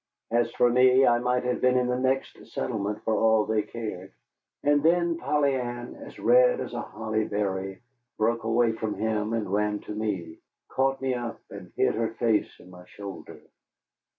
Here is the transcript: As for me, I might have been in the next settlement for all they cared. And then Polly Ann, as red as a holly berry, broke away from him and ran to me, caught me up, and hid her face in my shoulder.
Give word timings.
As 0.31 0.49
for 0.53 0.67
me, 0.67 1.05
I 1.05 1.19
might 1.19 1.43
have 1.43 1.61
been 1.61 1.77
in 1.77 1.85
the 1.85 1.99
next 1.99 2.47
settlement 2.47 3.03
for 3.03 3.13
all 3.15 3.45
they 3.45 3.61
cared. 3.61 4.11
And 4.63 4.81
then 4.81 5.17
Polly 5.19 5.53
Ann, 5.53 5.93
as 5.93 6.17
red 6.17 6.59
as 6.59 6.73
a 6.73 6.81
holly 6.81 7.23
berry, 7.25 7.83
broke 8.17 8.43
away 8.43 8.71
from 8.71 8.95
him 8.95 9.33
and 9.33 9.53
ran 9.53 9.77
to 9.81 9.91
me, 9.93 10.39
caught 10.69 11.01
me 11.03 11.13
up, 11.13 11.39
and 11.51 11.71
hid 11.77 11.93
her 11.93 12.15
face 12.15 12.49
in 12.59 12.71
my 12.71 12.85
shoulder. 12.87 13.43